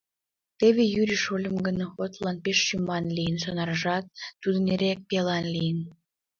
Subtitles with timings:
[0.59, 4.05] Теве Юрий шольым гын охотылан пеш шӱман лийын, сонаржат
[4.41, 5.79] тудын эреак пиалан лийын».